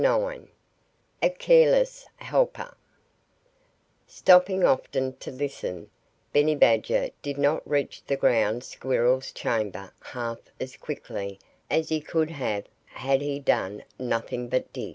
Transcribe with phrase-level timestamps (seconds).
[0.03, 0.45] IX
[1.21, 2.75] A CARELESS HELPER
[4.07, 5.91] Stopping often to listen,
[6.33, 11.37] Benny Badger did not reach the Ground Squirrel's chamber half as quickly
[11.69, 14.89] as he could have had he done nothing but dig.